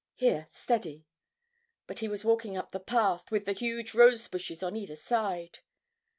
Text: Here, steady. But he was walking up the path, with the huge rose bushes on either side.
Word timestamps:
Here, 0.15 0.47
steady. 0.49 1.05
But 1.85 1.99
he 1.99 2.07
was 2.07 2.25
walking 2.25 2.57
up 2.57 2.71
the 2.71 2.79
path, 2.79 3.29
with 3.29 3.45
the 3.45 3.53
huge 3.53 3.93
rose 3.93 4.27
bushes 4.27 4.63
on 4.63 4.75
either 4.75 4.95
side. 4.95 5.59